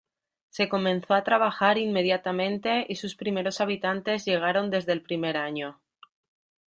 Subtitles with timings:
[0.49, 5.79] Se comenzó a trabajar inmediatamente y sus primeros habitantes llegaron desde el primer año.